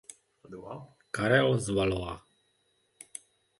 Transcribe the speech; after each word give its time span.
Karel 1.15 1.53
z 1.61 1.67
Valois. 1.77 2.17